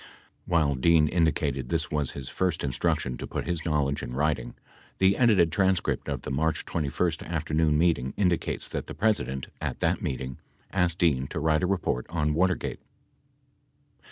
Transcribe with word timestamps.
66 0.45 0.47
While 0.47 0.73
Dean 0.73 1.07
indicated 1.07 1.69
this 1.69 1.91
was 1.91 2.13
his 2.13 2.27
first 2.27 2.63
instruction 2.63 3.17
to 3.17 3.27
put 3.27 3.45
his 3.45 3.63
knowledge 3.63 4.01
in 4.01 4.15
writing, 4.15 4.55
the 4.97 5.15
edited 5.15 5.51
transcript 5.51 6.09
of 6.09 6.23
the 6.23 6.31
March 6.31 6.65
21st 6.65 7.21
afternoon 7.27 7.77
meeting 7.77 8.15
indicates 8.17 8.67
that 8.69 8.87
the 8.87 8.95
President, 8.95 9.49
at 9.61 9.79
that 9.81 10.01
meeting, 10.01 10.39
asked 10.73 10.97
Dean 10.97 11.27
to 11.27 11.39
write 11.39 11.61
a 11.61 11.67
report 11.67 12.07
on 12.09 12.33
Watergate. 12.33 12.79